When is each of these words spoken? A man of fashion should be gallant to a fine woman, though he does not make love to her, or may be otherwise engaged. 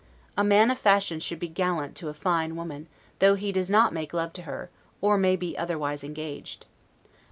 A 0.35 0.43
man 0.43 0.71
of 0.71 0.79
fashion 0.79 1.19
should 1.19 1.37
be 1.37 1.47
gallant 1.47 1.95
to 1.97 2.07
a 2.09 2.13
fine 2.15 2.55
woman, 2.55 2.87
though 3.19 3.35
he 3.35 3.51
does 3.51 3.69
not 3.69 3.93
make 3.93 4.13
love 4.15 4.33
to 4.33 4.41
her, 4.49 4.71
or 4.99 5.15
may 5.15 5.35
be 5.35 5.55
otherwise 5.55 6.03
engaged. 6.03 6.65